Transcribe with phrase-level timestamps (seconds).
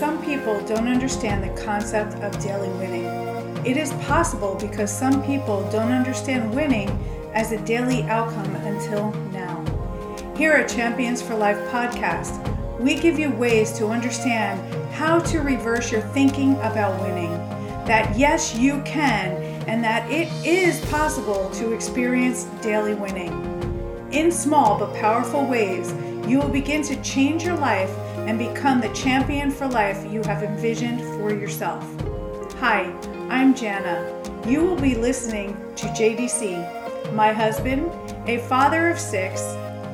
[0.00, 3.04] some people don't understand the concept of daily winning.
[3.66, 6.88] It is possible because some people don't understand winning
[7.34, 9.62] as a daily outcome until now.
[10.38, 12.40] Here at Champions for Life podcast,
[12.78, 14.58] we give you ways to understand
[14.94, 17.32] how to reverse your thinking about winning.
[17.84, 19.32] That yes, you can,
[19.68, 23.32] and that it is possible to experience daily winning.
[24.12, 25.92] In small but powerful ways,
[26.26, 27.94] you will begin to change your life
[28.30, 31.82] and become the champion for life you have envisioned for yourself.
[32.60, 32.82] Hi,
[33.28, 34.06] I'm Jana.
[34.46, 37.90] You will be listening to JDC, my husband,
[38.28, 39.42] a father of six,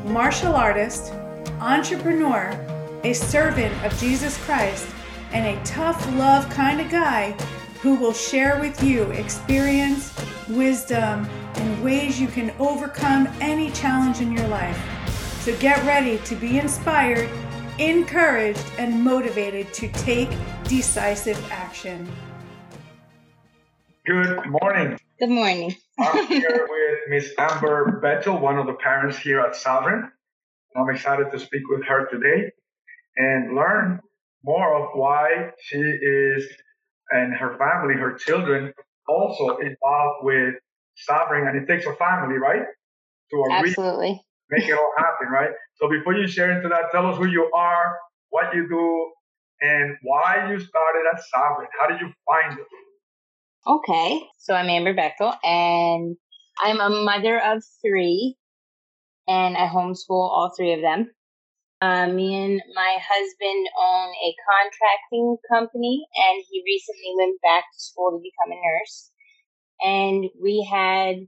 [0.04, 1.14] martial artist,
[1.60, 2.50] entrepreneur,
[3.04, 4.86] a servant of Jesus Christ,
[5.32, 7.30] and a tough love kind of guy
[7.80, 10.14] who will share with you experience,
[10.50, 14.78] wisdom, and ways you can overcome any challenge in your life.
[15.40, 17.30] So get ready to be inspired
[17.78, 20.30] encouraged, and motivated to take
[20.64, 22.10] decisive action.
[24.06, 24.98] Good morning.
[25.18, 25.74] Good morning.
[25.98, 30.10] I'm here with Miss Amber Bechtel, one of the parents here at Sovereign.
[30.76, 32.50] I'm excited to speak with her today
[33.16, 34.00] and learn
[34.44, 36.46] more of why she is
[37.10, 38.72] and her family, her children,
[39.08, 40.54] also involved with
[40.96, 41.48] Sovereign.
[41.48, 42.62] And it takes a family, right?
[43.30, 45.50] To Absolutely make it all happen, right?
[45.76, 47.96] So before you share into that, tell us who you are,
[48.30, 49.12] what you do,
[49.60, 51.68] and why you started at Sovereign.
[51.80, 52.66] How did you find it?
[53.66, 56.16] Okay, so I'm Amber Bechtel, and
[56.60, 58.36] I'm a mother of three,
[59.26, 61.10] and I homeschool all three of them.
[61.80, 67.80] Uh, me and my husband own a contracting company, and he recently went back to
[67.80, 69.10] school to become a nurse.
[69.82, 71.26] And we had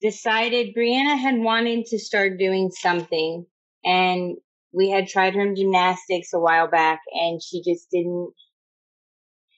[0.00, 3.46] decided Brianna had wanted to start doing something
[3.84, 4.36] and
[4.72, 8.32] we had tried her in gymnastics a while back and she just didn't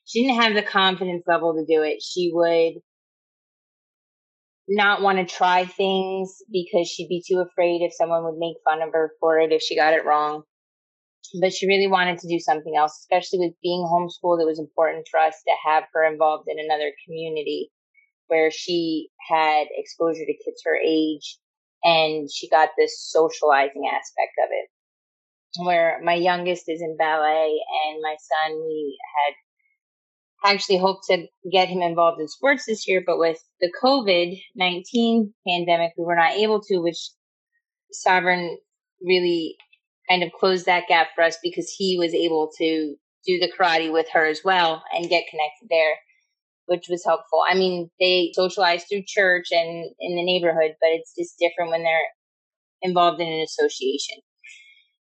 [0.04, 2.02] she didn't have the confidence level to do it.
[2.02, 2.82] She would
[4.69, 8.82] not want to try things because she'd be too afraid if someone would make fun
[8.82, 10.42] of her for it if she got it wrong.
[11.41, 14.42] But she really wanted to do something else, especially with being homeschooled.
[14.42, 17.70] It was important for us to have her involved in another community
[18.32, 21.37] where she had exposure to kids her age
[21.84, 24.69] and she got this socializing aspect of it.
[25.66, 28.98] Where my youngest is in ballet and my son, we
[30.43, 34.41] had actually hoped to get him involved in sports this year, but with the COVID
[34.56, 37.10] 19 pandemic, we were not able to, which
[37.93, 38.56] Sovereign
[39.03, 39.56] really
[40.09, 42.94] kind of closed that gap for us because he was able to
[43.26, 45.97] do the karate with her as well and get connected there
[46.67, 47.41] which was helpful.
[47.49, 51.83] I mean, they socialize through church and in the neighborhood, but it's just different when
[51.83, 52.11] they're
[52.83, 54.19] involved in an association.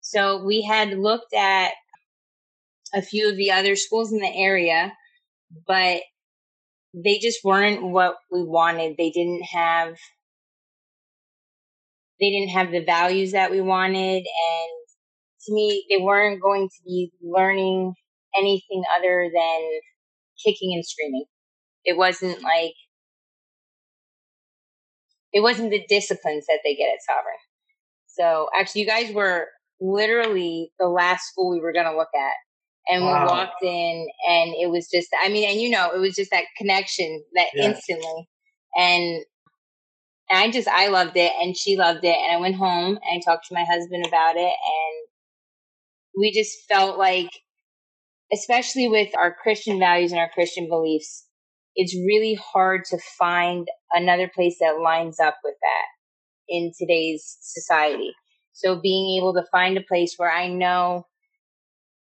[0.00, 1.72] So we had looked at
[2.94, 4.92] a few of the other schools in the area,
[5.66, 6.02] but
[6.94, 8.96] they just weren't what we wanted.
[8.96, 9.96] They didn't have
[12.20, 14.86] they didn't have the values that we wanted and
[15.44, 17.92] to me they weren't going to be learning
[18.38, 19.80] anything other than
[20.44, 21.24] kicking and screaming.
[21.84, 22.74] It wasn't like
[25.32, 27.34] it wasn't the disciplines that they get at Sovereign.
[28.06, 29.48] So actually, you guys were
[29.80, 32.32] literally the last school we were going to look at.
[32.86, 33.22] And wow.
[33.22, 36.30] we walked in, and it was just, I mean, and you know, it was just
[36.30, 38.28] that connection that instantly.
[38.76, 39.24] And,
[40.30, 42.14] and I just, I loved it, and she loved it.
[42.14, 45.08] And I went home and I talked to my husband about it, and
[46.18, 47.30] we just felt like,
[48.32, 51.26] especially with our Christian values and our Christian beliefs,
[51.76, 55.86] it's really hard to find another place that lines up with that
[56.48, 58.12] in today's society.
[58.52, 61.06] So being able to find a place where I know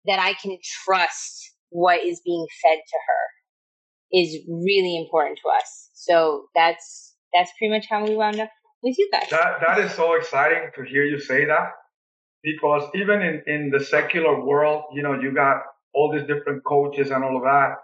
[0.05, 5.89] that I can trust what is being fed to her is really important to us.
[5.93, 8.49] So that's that's pretty much how we wound up
[8.83, 9.27] with you guys.
[9.29, 11.71] That that is so exciting to hear you say that.
[12.43, 15.63] Because even in, in the secular world, you know, you got
[15.95, 17.77] all these different coaches and all of that.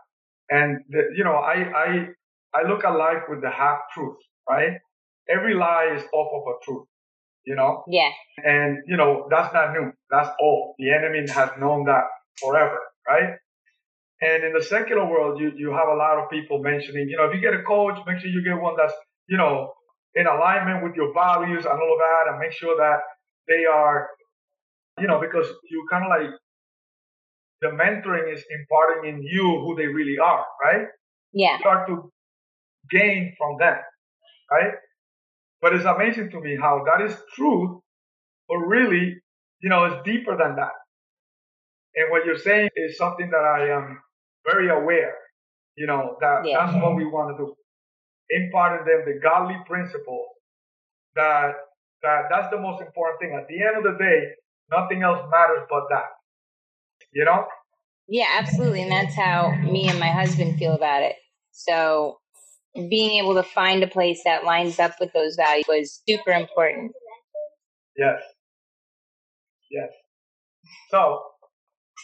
[0.51, 1.56] And the, you know, I
[1.86, 2.07] I
[2.53, 4.18] I look at life with the half truth,
[4.50, 4.74] right?
[5.30, 6.88] Every lie is off of a truth,
[7.45, 7.83] you know.
[7.88, 8.09] Yeah.
[8.44, 9.94] And you know that's not new.
[10.12, 10.75] That's old.
[10.77, 12.03] The enemy has known that
[12.42, 13.36] forever, right?
[14.21, 17.25] And in the secular world, you you have a lot of people mentioning, you know,
[17.30, 18.94] if you get a coach, make sure you get one that's
[19.27, 19.74] you know
[20.15, 23.00] in alignment with your values and all of that, and make sure that
[23.48, 24.09] they are,
[25.00, 26.30] you know, because you kind of like
[27.62, 30.88] the mentoring is imparting in you who they really are, right?
[31.34, 31.54] Yeah.
[31.54, 32.12] You start to
[32.90, 33.78] gain from them,
[34.52, 34.74] right?
[35.62, 37.81] But it's amazing to me how that is true,
[38.50, 39.16] but really,
[39.62, 40.74] you know, it's deeper than that.
[41.96, 44.00] And what you're saying is something that I am
[44.46, 45.16] very aware,
[45.75, 46.66] you know, that yeah.
[46.66, 47.54] that's what we want to do.
[48.31, 50.28] Impart in them the godly principles
[51.16, 51.52] that
[52.02, 53.38] that that's the most important thing.
[53.38, 54.31] At the end of the day,
[54.72, 56.10] nothing else matters but that.
[57.13, 57.45] You know?
[58.07, 58.83] Yeah, absolutely.
[58.83, 61.15] And that's how me and my husband feel about it.
[61.51, 62.18] So
[62.75, 66.92] being able to find a place that lines up with those values was super important.
[67.98, 68.21] Yes.
[69.69, 69.89] Yes.
[70.89, 71.21] So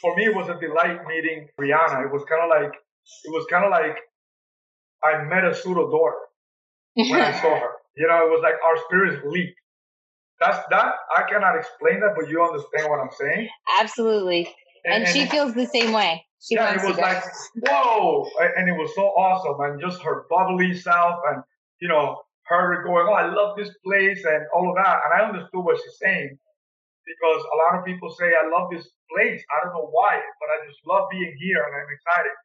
[0.01, 2.05] for me, it was a delight meeting Brianna.
[2.05, 3.97] It was kind of like, it was kind of like
[5.03, 6.17] I met a pseudo daughter
[6.95, 7.71] when I saw her.
[7.97, 9.57] You know, it was like our spirits leaped.
[10.39, 10.93] That's that.
[11.15, 13.49] I cannot explain that, but you understand what I'm saying.
[13.81, 14.53] Absolutely,
[14.85, 16.25] and, and, and she feels the same way.
[16.39, 17.23] She yeah, it was like
[17.55, 21.43] whoa, and it was so awesome, and just her bubbly self, and
[21.81, 25.27] you know her going, oh, I love this place, and all of that, and I
[25.27, 26.37] understood what she's saying
[27.07, 29.39] because a lot of people say, I love this place.
[29.47, 32.35] I don't know why, but I just love being here, and I'm excited.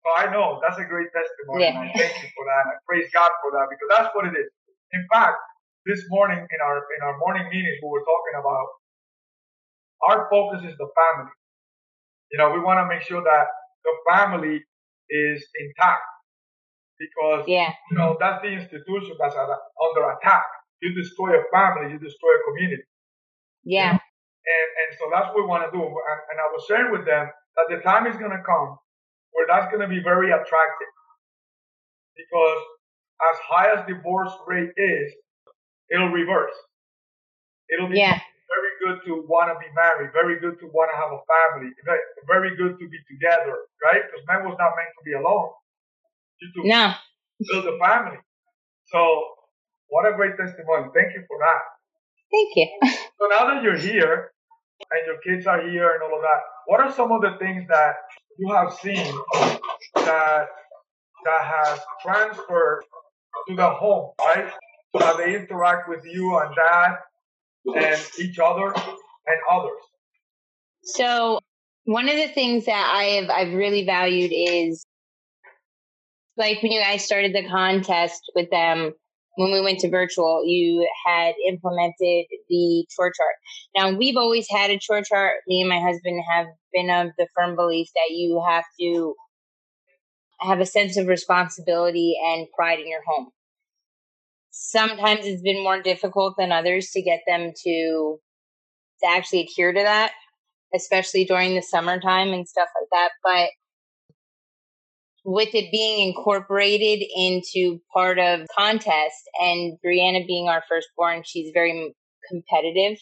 [0.00, 1.76] So I know that's a great testimony, yeah.
[1.76, 2.62] and I thank you for that.
[2.64, 4.48] And I praise God for that because that's what it is.
[4.96, 5.36] In fact,
[5.84, 8.66] this morning in our in our morning meetings, we were talking about
[10.08, 11.34] our focus is the family.
[12.30, 13.46] You know, we want to make sure that
[13.84, 14.60] the family
[15.10, 16.04] is intact
[16.98, 17.72] because yeah.
[17.90, 20.44] you know that's the institution that's under attack.
[20.82, 22.82] You destroy a family, you destroy a community.
[23.64, 23.86] Yeah.
[23.86, 24.00] You know?
[24.48, 25.82] And and so that's what we want to do.
[25.82, 28.78] And, and I was sharing with them that the time is going to come
[29.32, 30.92] where that's going to be very attractive
[32.16, 32.60] because
[33.32, 35.12] as high as divorce rate is,
[35.90, 36.54] it'll reverse.
[37.70, 38.20] It'll be yeah.
[38.48, 41.70] Very good to want to be married, very good to want to have a family,
[42.26, 44.02] very good to be together, right?
[44.08, 45.52] Because man was not meant to be alone.
[46.40, 46.94] To no.
[47.50, 48.18] build a family.
[48.86, 49.00] So,
[49.88, 50.88] what a great testimony.
[50.94, 51.62] Thank you for that.
[52.32, 52.68] Thank you.
[53.18, 54.32] so now that you're here
[54.80, 57.66] and your kids are here and all of that, what are some of the things
[57.68, 57.96] that
[58.38, 59.12] you have seen
[59.94, 60.48] that
[61.24, 62.84] that has transferred
[63.48, 64.52] to the home, right?
[64.98, 66.96] how they interact with you and dad
[67.76, 69.80] and each other and others.
[70.84, 71.40] So
[71.84, 74.84] one of the things that I have I've really valued is
[76.36, 78.92] like when you guys started the contest with them
[79.36, 83.36] when we went to virtual, you had implemented the chore chart.
[83.76, 85.34] Now we've always had a chore chart.
[85.46, 89.14] Me and my husband have been of the firm belief that you have to
[90.40, 93.28] have a sense of responsibility and pride in your home
[94.50, 98.18] sometimes it's been more difficult than others to get them to
[99.02, 100.12] to actually adhere to that
[100.74, 103.48] especially during the summertime and stuff like that but
[105.24, 111.94] with it being incorporated into part of contest and Brianna being our firstborn she's very
[112.30, 112.98] competitive.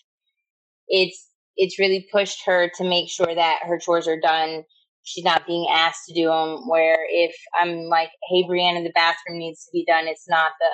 [0.88, 4.64] It's it's really pushed her to make sure that her chores are done.
[5.04, 9.38] She's not being asked to do them where if i'm like hey brianna the bathroom
[9.38, 10.08] needs to be done.
[10.08, 10.70] It's not the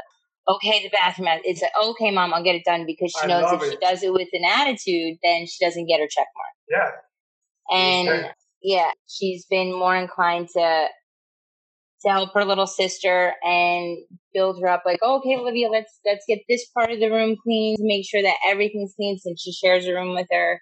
[0.49, 3.53] okay, the bathroom, it's like, okay, mom, I'll get it done because she I knows
[3.53, 3.71] if it.
[3.71, 6.55] she does it with an attitude, then she doesn't get her check mark.
[6.69, 7.77] Yeah.
[7.77, 8.31] And
[8.63, 10.89] yeah, she's been more inclined to
[12.05, 13.99] to help her little sister and
[14.35, 17.37] build her up like, oh, okay, Olivia, let's let's get this part of the room
[17.43, 20.61] clean make sure that everything's clean since she shares a room with her.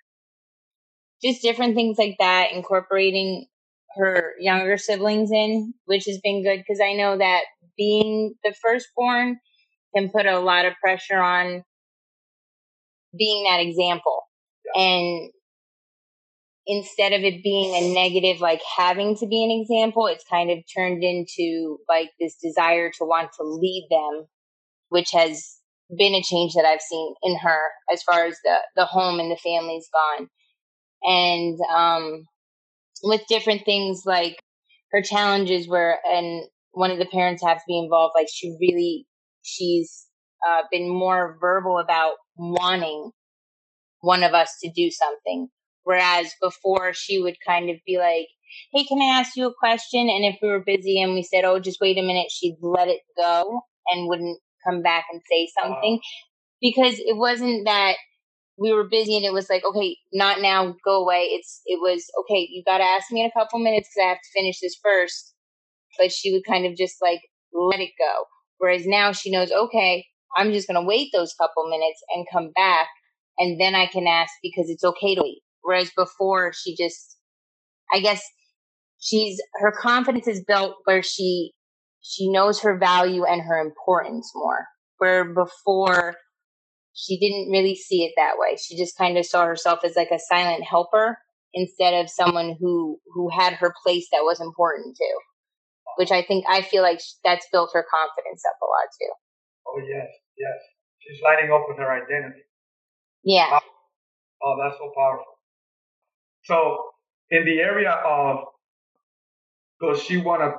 [1.22, 3.46] Just different things like that, incorporating
[3.96, 7.42] her younger siblings in, which has been good because I know that
[7.76, 9.38] being the firstborn
[9.94, 11.64] can put a lot of pressure on
[13.18, 14.22] being that example.
[14.74, 14.82] Yeah.
[14.82, 15.30] And
[16.66, 20.58] instead of it being a negative, like having to be an example, it's kind of
[20.76, 24.26] turned into like this desire to want to lead them,
[24.90, 25.56] which has
[25.98, 27.60] been a change that I've seen in her
[27.92, 30.28] as far as the, the home and the family's gone.
[31.02, 32.26] And, um,
[33.02, 34.36] with different things like
[34.92, 39.06] her challenges where, and one of the parents have to be involved, like she really
[39.42, 40.06] she's
[40.46, 43.10] uh, been more verbal about wanting
[44.00, 45.48] one of us to do something.
[45.84, 48.26] Whereas before she would kind of be like,
[48.72, 50.08] Hey, can I ask you a question?
[50.08, 52.88] And if we were busy and we said, Oh, just wait a minute, she'd let
[52.88, 56.00] it go and wouldn't come back and say something
[56.60, 57.96] because it wasn't that
[58.58, 61.28] we were busy and it was like, okay, not now, go away.
[61.30, 64.08] It's, it was, okay, you got to ask me in a couple minutes because I
[64.10, 65.34] have to finish this first.
[65.98, 67.20] But she would kind of just like
[67.54, 68.24] let it go.
[68.60, 70.04] Whereas now she knows, okay,
[70.36, 72.86] I'm just going to wait those couple minutes and come back
[73.38, 75.40] and then I can ask because it's okay to wait.
[75.62, 77.16] Whereas before she just,
[77.92, 78.22] I guess
[78.98, 81.52] she's, her confidence is built where she,
[82.02, 84.66] she knows her value and her importance more.
[84.98, 86.16] Where before
[86.94, 88.56] she didn't really see it that way.
[88.56, 91.18] She just kind of saw herself as like a silent helper
[91.54, 95.18] instead of someone who who had her place that was important too.
[95.96, 99.12] Which I think I feel like that's built her confidence up a lot too.
[99.66, 100.58] Oh yes, yes.
[100.98, 102.42] She's lining up with her identity.
[103.24, 103.58] Yeah.
[104.42, 105.38] Oh, that's so powerful.
[106.44, 106.78] So
[107.30, 108.44] in the area of
[109.80, 110.54] does she want to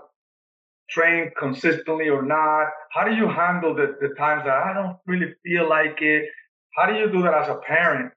[0.90, 2.68] train consistently or not?
[2.92, 6.26] How do you handle the, the times that I don't really feel like it?
[6.76, 8.14] How do you do that as a parent?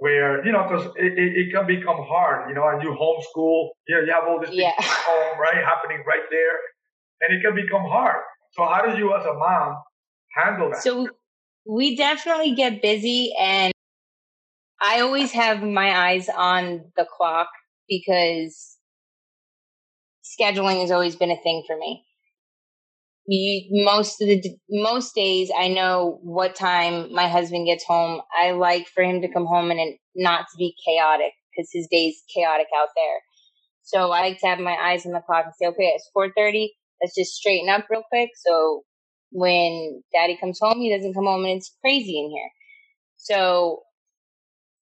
[0.00, 3.68] Where, you know, because it, it, it, can become hard, you know, and you homeschool,
[3.86, 4.72] you know, you have all this yeah.
[4.80, 6.56] home, right, happening right there,
[7.20, 8.22] and it can become hard.
[8.52, 9.76] So how do you as a mom
[10.34, 10.82] handle that?
[10.82, 11.08] So
[11.66, 13.72] we definitely get busy and
[14.80, 17.48] I always have my eyes on the clock
[17.88, 18.78] because
[20.24, 22.04] scheduling has always been a thing for me.
[23.70, 28.20] Most of the most days, I know what time my husband gets home.
[28.38, 32.22] I like for him to come home and not to be chaotic because his day's
[32.34, 33.18] chaotic out there.
[33.82, 36.32] So I like to have my eyes on the clock and say, okay, it's four
[36.36, 36.74] thirty.
[37.02, 38.30] Let's just straighten up real quick.
[38.36, 38.84] So
[39.32, 42.50] when Daddy comes home, he doesn't come home and it's crazy in here.
[43.16, 43.82] So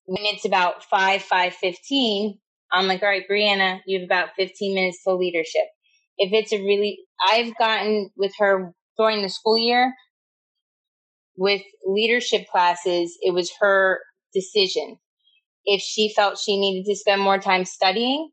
[0.05, 2.39] when it's about five five fifteen,
[2.71, 5.65] I'm like, all right, Brianna, you have about 15 minutes till leadership.
[6.19, 6.99] If it's a really,
[7.31, 9.93] I've gotten with her during the school year
[11.37, 14.01] with leadership classes, it was her
[14.33, 14.97] decision.
[15.65, 18.29] If she felt she needed to spend more time studying,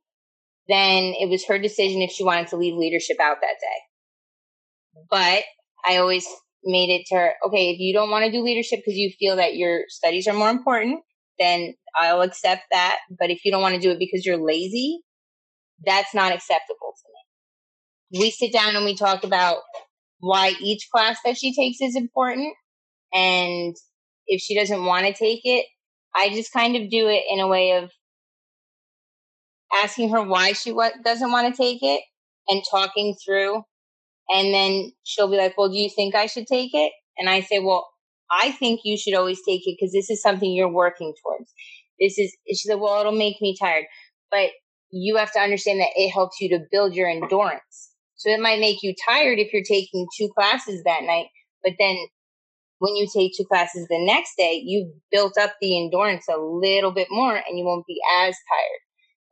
[0.69, 5.03] then it was her decision if she wanted to leave leadership out that day.
[5.09, 5.45] But
[5.89, 6.27] I always
[6.65, 9.37] made it to her, okay, if you don't want to do leadership because you feel
[9.37, 11.01] that your studies are more important,
[11.39, 12.99] then I'll accept that.
[13.19, 15.01] But if you don't want to do it because you're lazy,
[15.85, 17.26] that's not acceptable to me.
[18.13, 19.59] We sit down and we talk about
[20.21, 22.55] why each class that she takes is important.
[23.13, 23.75] And
[24.27, 25.67] if she doesn't want to take it,
[26.15, 27.91] I just kind of do it in a way of
[29.83, 32.03] asking her why she doesn't want to take it
[32.49, 33.63] and talking through.
[34.29, 36.93] And then she'll be like, Well, do you think I should take it?
[37.19, 37.87] And I say, Well,
[38.31, 41.53] I think you should always take it because this is something you're working towards.
[42.01, 43.85] This is, she said, well, it'll make me tired,
[44.31, 44.51] but
[44.91, 47.91] you have to understand that it helps you to build your endurance.
[48.17, 51.27] So it might make you tired if you're taking two classes that night,
[51.63, 51.97] but then
[52.79, 56.93] when you take two classes the next day, you've built up the endurance a little
[56.93, 58.81] bit more and you won't be as tired.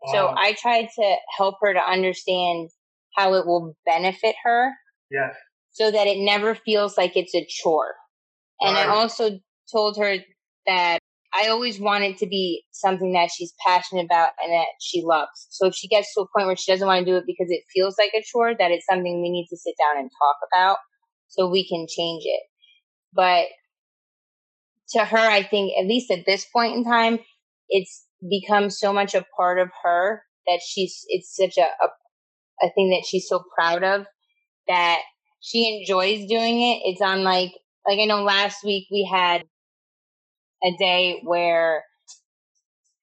[0.02, 0.12] Wow.
[0.12, 2.70] So I tried to help her to understand
[3.16, 4.72] how it will benefit her.
[5.10, 5.34] Yes.
[5.72, 7.94] So that it never feels like it's a chore.
[8.60, 8.86] And right.
[8.86, 9.40] I also
[9.72, 10.18] told her
[10.66, 10.98] that
[11.34, 15.48] I always want it to be something that she's passionate about and that she loves.
[15.50, 17.48] So if she gets to a point where she doesn't want to do it because
[17.50, 20.36] it feels like a chore, that it's something we need to sit down and talk
[20.52, 20.76] about
[21.28, 22.42] so we can change it.
[23.12, 23.46] But
[24.90, 27.18] to her, I think, at least at this point in time,
[27.68, 32.70] it's become so much a part of her that she's, it's such a, a, a
[32.74, 34.06] thing that she's so proud of
[34.68, 35.00] that
[35.40, 36.80] she enjoys doing it.
[36.84, 37.52] It's on like
[37.86, 39.44] like I know last week we had
[40.64, 41.84] a day where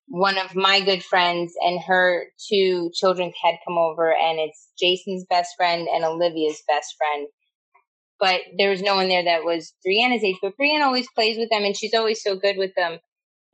[0.07, 5.25] one of my good friends and her two children had come over and it's Jason's
[5.29, 7.27] best friend and Olivia's best friend.
[8.19, 11.49] But there was no one there that was Brianna's age, but Brianna always plays with
[11.49, 12.99] them and she's always so good with them.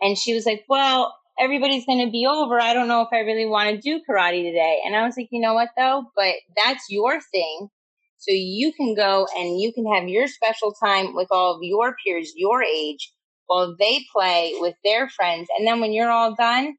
[0.02, 2.60] And she was like, well, everybody's going to be over.
[2.60, 4.82] I don't know if I really want to do karate today.
[4.86, 6.06] And I was like, you know what though?
[6.16, 7.70] But that's your thing.
[8.18, 11.96] So you can go and you can have your special time with all of your
[12.04, 13.14] peers, your age,
[13.48, 15.48] while they play with their friends.
[15.58, 16.76] And then when you're all done,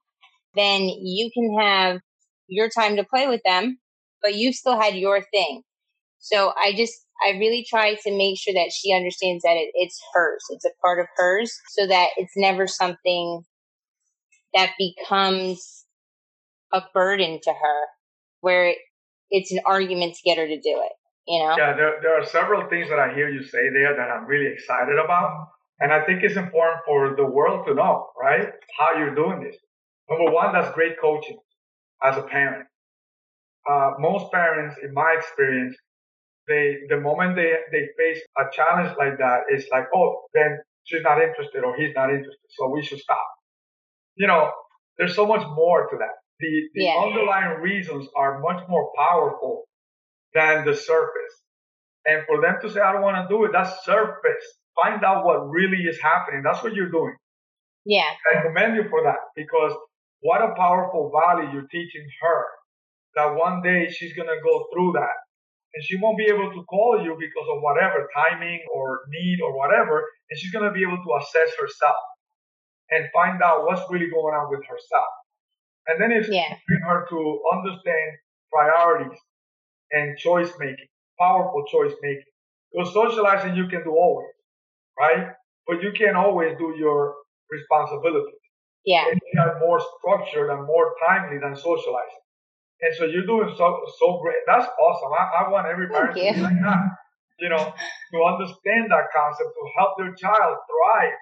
[0.55, 2.01] then you can have
[2.47, 3.79] your time to play with them,
[4.23, 5.63] but you've still had your thing.
[6.19, 6.95] So I just,
[7.27, 10.43] I really try to make sure that she understands that it, it's hers.
[10.51, 13.43] It's a part of hers so that it's never something
[14.55, 15.85] that becomes
[16.73, 17.85] a burden to her
[18.41, 18.75] where
[19.31, 20.93] it's an argument to get her to do it
[21.29, 21.55] you know?
[21.57, 24.51] Yeah, there, there are several things that I hear you say there that I'm really
[24.51, 25.49] excited about.
[25.81, 28.49] And I think it's important for the world to know, right?
[28.79, 29.57] How you're doing this.
[30.11, 31.39] Number one, that's great coaching
[32.03, 32.67] as a parent.
[33.71, 35.77] Uh, most parents, in my experience,
[36.49, 41.03] they, the moment they, they face a challenge like that, it's like, oh, then she's
[41.03, 42.49] not interested or he's not interested.
[42.51, 43.27] So we should stop.
[44.17, 44.51] You know,
[44.97, 46.17] there's so much more to that.
[46.41, 47.03] The, the yeah.
[47.05, 49.65] underlying reasons are much more powerful
[50.35, 51.35] than the surface.
[52.07, 54.47] And for them to say, I don't want to do it, that's surface.
[54.83, 56.43] Find out what really is happening.
[56.45, 57.15] That's what you're doing.
[57.85, 58.11] Yeah.
[58.33, 59.73] I commend you for that because
[60.21, 62.45] what a powerful value you're teaching her
[63.17, 65.17] that one day she's going to go through that
[65.75, 69.57] and she won't be able to call you because of whatever timing or need or
[69.57, 70.05] whatever.
[70.31, 72.03] And she's going to be able to assess herself
[72.91, 75.13] and find out what's really going on with herself.
[75.89, 76.57] And then it's yeah.
[76.85, 78.11] her to understand
[78.53, 79.19] priorities
[79.93, 82.33] and choice making, powerful choice making.
[82.73, 84.29] Because socializing you can do always,
[84.99, 85.33] right?
[85.67, 87.15] But you can't always do your
[87.51, 88.41] responsibilities.
[88.85, 89.05] Yeah.
[89.11, 92.25] And they are more structured and more timely than socializing.
[92.81, 93.67] And so you're doing so
[93.99, 94.43] so great.
[94.47, 95.13] That's awesome.
[95.13, 96.85] I, I want every parent to be like that.
[97.39, 101.19] You know, to understand that concept, to help their child thrive.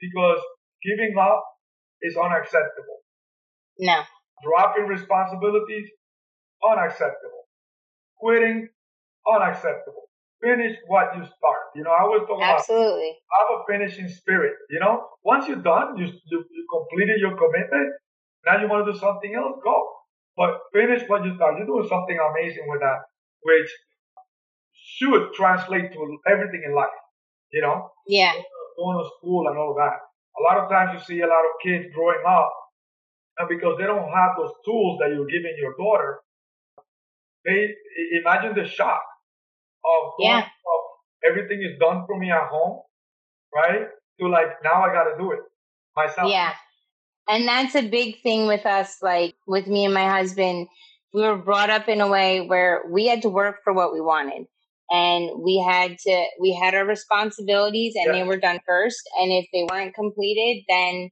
[0.00, 0.40] Because
[0.84, 1.44] giving up
[2.02, 3.00] is unacceptable.
[3.78, 4.02] No.
[4.42, 5.88] Dropping responsibilities,
[6.60, 7.48] unacceptable.
[8.18, 8.68] Quitting,
[9.32, 10.05] unacceptable.
[10.46, 11.62] Finish what you start.
[11.74, 13.18] You know, I was talking Absolutely.
[13.18, 14.54] about have a finishing spirit.
[14.70, 17.90] You know, once you're done, you, you, you completed your commitment.
[18.46, 19.74] Now you want to do something else, go.
[20.36, 21.58] But finish what you start.
[21.58, 23.10] You're doing something amazing with that,
[23.42, 23.66] which
[24.70, 25.98] should translate to
[26.30, 26.94] everything in life.
[27.50, 27.90] You know?
[28.06, 28.30] Yeah.
[28.78, 29.98] Going to school and all that.
[30.38, 32.52] A lot of times you see a lot of kids growing up,
[33.38, 36.20] and because they don't have those tools that you're giving your daughter,
[37.44, 37.74] they
[38.22, 39.02] imagine the shock
[39.86, 40.40] of, yeah.
[40.40, 40.80] of
[41.28, 42.80] everything is done for me at home,
[43.54, 43.86] right?
[44.20, 45.40] To like now I got to do it
[45.94, 46.30] myself.
[46.30, 46.52] Yeah.
[47.28, 50.68] And that's a big thing with us, like with me and my husband.
[51.12, 54.00] We were brought up in a way where we had to work for what we
[54.00, 54.46] wanted.
[54.90, 59.00] And we had to, we had our responsibilities and they were done first.
[59.20, 61.10] And if they weren't completed, then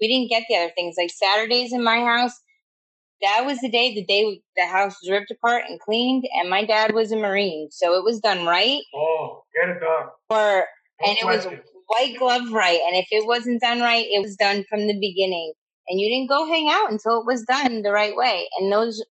[0.00, 0.94] we didn't get the other things.
[0.96, 2.38] Like Saturdays in my house,
[3.22, 6.64] that was the day the day the house was ripped apart and cleaned and my
[6.64, 8.80] dad was a marine so it was done right.
[8.94, 10.08] Oh get it done.
[10.30, 10.66] Or
[11.04, 11.46] and it was
[11.86, 15.52] white glove right and if it wasn't done right it was done from the beginning.
[15.88, 18.48] And you didn't go hang out until it was done the right way.
[18.58, 19.04] And those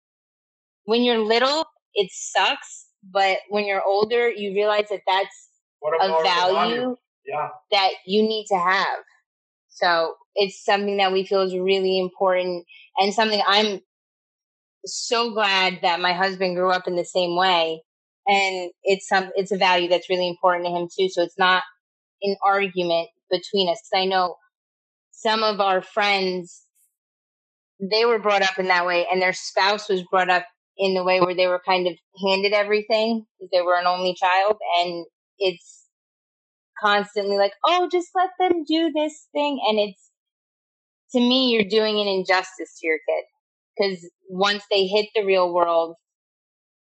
[0.86, 1.66] when you're little
[1.96, 5.50] it sucks but when you're older you realize that that's
[6.02, 7.50] a value, value yeah.
[7.72, 9.00] that you need to have.
[9.70, 12.66] So it's something that we feel is really important
[12.98, 13.82] and something I'm
[14.86, 17.82] so glad that my husband grew up in the same way
[18.28, 21.64] and it's some it's a value that's really important to him too so it's not
[22.22, 24.36] an argument between us i know
[25.12, 26.64] some of our friends
[27.80, 30.46] they were brought up in that way and their spouse was brought up
[30.78, 31.94] in the way where they were kind of
[32.26, 35.06] handed everything because they were an only child and
[35.40, 35.86] it's
[36.82, 40.10] constantly like oh just let them do this thing and it's
[41.12, 43.26] to me you're doing an injustice to your kid
[43.82, 45.96] because once they hit the real world,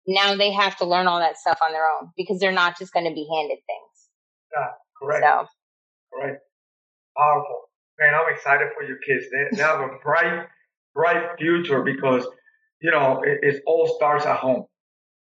[0.08, 2.94] now they have to learn all that stuff on their own because they're not just
[2.94, 4.10] going to be handed things.
[4.56, 4.68] Yeah,
[5.00, 5.24] correct.
[5.24, 5.48] So.
[6.14, 6.42] Correct.
[7.18, 7.70] Powerful.
[8.00, 9.26] Man, I'm excited for your kids.
[9.32, 10.48] They, they have a bright,
[10.96, 12.26] bright future because,
[12.82, 14.66] you know, it, it all starts at home,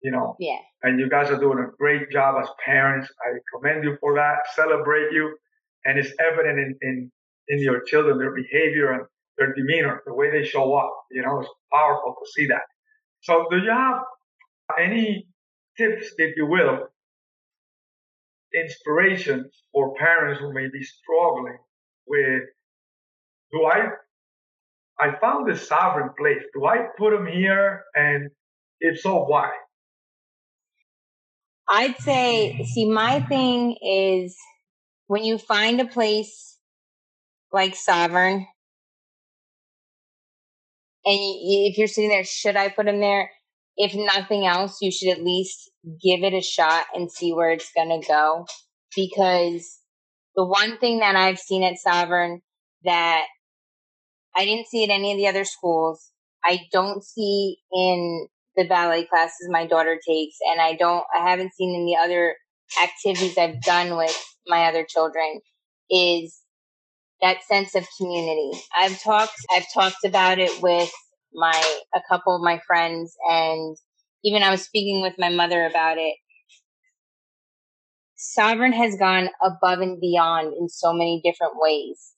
[0.03, 0.37] you know.
[0.41, 0.59] Yeah.
[0.83, 3.09] And you guys are doing a great job as parents.
[3.21, 5.37] I commend you for that, celebrate you.
[5.85, 7.13] And it's evident in, in,
[7.49, 9.03] in your children, their behavior and
[9.41, 10.93] their demeanor, the way they show up.
[11.11, 12.63] You know, it's powerful to see that.
[13.23, 14.03] So, do you have
[14.79, 15.27] any
[15.77, 16.87] tips, if you will,
[18.55, 21.59] inspirations for parents who may be struggling
[22.07, 22.43] with?
[23.53, 23.89] Do I?
[25.01, 26.43] I found this sovereign place.
[26.55, 27.83] Do I put them here?
[27.95, 28.31] And
[28.81, 29.51] if so, why?
[31.69, 34.37] I'd say, see, my thing is
[35.07, 36.59] when you find a place
[37.53, 38.47] like Sovereign,
[41.05, 43.31] and if you're sitting there, should I put him there?
[43.77, 47.73] If nothing else, you should at least give it a shot and see where it's
[47.75, 48.47] going to go.
[48.95, 49.79] Because
[50.37, 52.43] the one thing that I've seen at Sovereign
[52.85, 53.25] that
[54.37, 56.11] I didn't see at any of the other schools,
[56.45, 61.55] I don't see in the ballet classes my daughter takes, and I don't, I haven't
[61.55, 62.37] seen in the other
[62.83, 65.41] activities I've done with my other children
[65.91, 66.39] is
[67.23, 68.53] that sense of community.
[68.77, 70.91] I've talked I've talked about it with
[71.33, 73.77] my a couple of my friends and
[74.25, 76.17] even I was speaking with my mother about it.
[78.17, 82.13] Sovereign has gone above and beyond in so many different ways.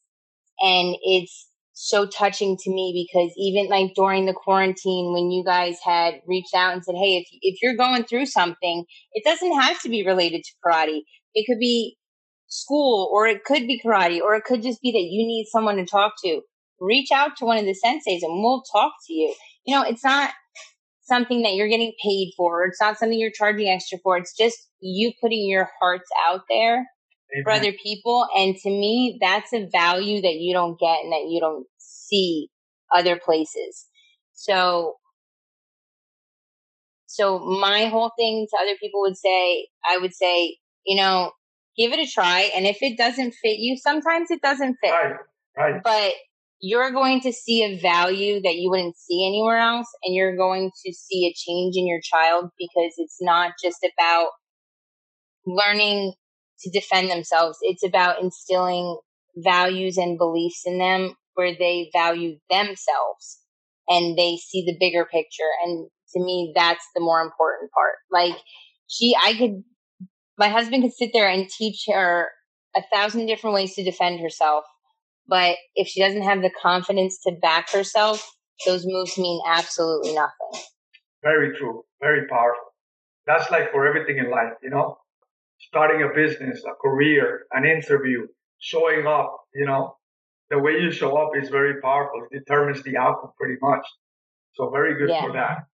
[0.60, 5.76] And it's so touching to me because even like during the quarantine when you guys
[5.84, 9.80] had reached out and said, "Hey, if if you're going through something, it doesn't have
[9.82, 11.02] to be related to karate.
[11.34, 11.96] It could be
[12.52, 15.76] school or it could be karate or it could just be that you need someone
[15.76, 16.42] to talk to
[16.80, 19.34] reach out to one of the senseis and we'll talk to you.
[19.64, 20.30] You know it's not
[21.02, 22.64] something that you're getting paid for.
[22.64, 24.16] It's not something you're charging extra for.
[24.16, 27.44] It's just you putting your hearts out there Amen.
[27.44, 28.26] for other people.
[28.36, 32.48] And to me that's a value that you don't get and that you don't see
[32.94, 33.86] other places.
[34.34, 34.96] So
[37.06, 41.30] so my whole thing to other people would say i would say you know
[41.76, 42.50] give it a try.
[42.54, 44.90] And if it doesn't fit you, sometimes it doesn't fit.
[44.90, 45.14] Right,
[45.56, 45.82] right.
[45.82, 46.14] But
[46.62, 50.70] you're going to see a value that you wouldn't see anywhere else and you're going
[50.86, 54.28] to see a change in your child because it's not just about
[55.44, 56.14] learning
[56.60, 58.96] to defend themselves it's about instilling
[59.36, 63.40] values and beliefs in them where they value themselves
[63.88, 68.40] and they see the bigger picture and to me that's the more important part like
[68.88, 69.64] she i could
[70.38, 72.30] my husband could sit there and teach her
[72.74, 74.64] a thousand different ways to defend herself
[75.28, 80.62] but if she doesn't have the confidence to back herself, those moves mean absolutely nothing.
[81.22, 81.84] Very true.
[82.00, 82.72] Very powerful.
[83.26, 84.98] That's like for everything in life, you know,
[85.68, 88.26] starting a business, a career, an interview,
[88.58, 89.96] showing up, you know,
[90.50, 92.26] the way you show up is very powerful.
[92.30, 93.86] It determines the outcome pretty much.
[94.54, 95.24] So very good yeah.
[95.24, 95.66] for that.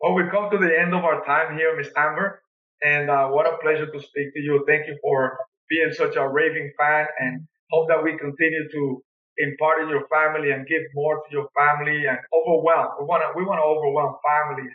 [0.00, 2.42] Well, we come to the end of our time here, Miss Amber.
[2.82, 4.64] And uh, what a pleasure to speak to you.
[4.66, 5.38] Thank you for
[5.68, 9.02] being such a raving fan and Hope that we continue to
[9.38, 12.96] impart in your family and give more to your family and overwhelm.
[12.98, 14.72] We want to we want to overwhelm families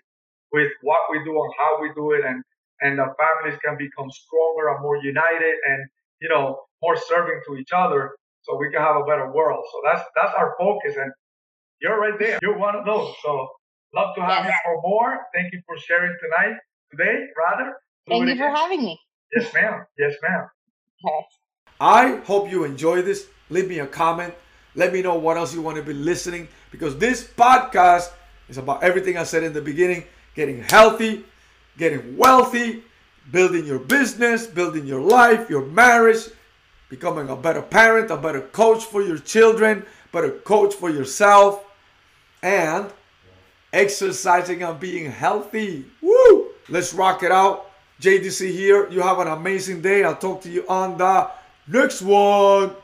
[0.52, 2.44] with what we do and how we do it, and
[2.82, 5.90] and the families can become stronger and more united, and
[6.22, 8.14] you know more serving to each other,
[8.44, 9.66] so we can have a better world.
[9.72, 11.12] So that's that's our focus, and
[11.82, 12.40] you're right there.
[12.42, 13.14] You're one of those.
[13.24, 13.50] So
[13.96, 15.20] love to have you for more.
[15.34, 16.58] Thank you for sharing tonight,
[16.92, 17.74] today, rather.
[18.08, 19.00] Thank you for having me.
[19.36, 19.86] Yes, ma'am.
[19.98, 20.48] Yes, ma'am.
[21.06, 21.26] Okay.
[21.80, 23.28] I hope you enjoy this.
[23.50, 24.34] Leave me a comment.
[24.76, 28.12] Let me know what else you want to be listening because this podcast
[28.50, 31.24] is about everything I said in the beginning getting healthy,
[31.78, 32.84] getting wealthy,
[33.32, 36.28] building your business, building your life, your marriage,
[36.90, 41.64] becoming a better parent, a better coach for your children, better coach for yourself,
[42.42, 42.92] and
[43.72, 45.86] exercising and being healthy.
[46.02, 46.50] Woo!
[46.70, 47.70] Let's rock it out.
[48.02, 48.90] JDC here.
[48.90, 50.04] You have an amazing day.
[50.04, 51.30] I'll talk to you on the
[51.68, 52.76] Next one.